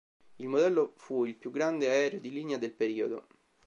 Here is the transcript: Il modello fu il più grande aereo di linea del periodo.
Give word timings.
Il 0.39 0.47
modello 0.47 0.93
fu 0.95 1.25
il 1.25 1.35
più 1.35 1.51
grande 1.51 1.87
aereo 1.87 2.19
di 2.19 2.31
linea 2.31 2.57
del 2.57 2.73
periodo. 2.73 3.27